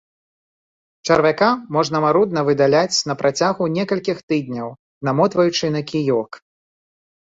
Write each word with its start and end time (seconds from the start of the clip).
Чарвяка 1.09 1.49
можна 1.75 1.97
марудна 2.07 2.43
выдаляць 2.49 2.99
на 3.11 3.17
працягу 3.21 3.69
некалькіх 3.77 4.17
тыдняў, 4.33 4.67
намотваючы 5.11 5.65
на 5.77 5.81
кіёк. 5.93 6.31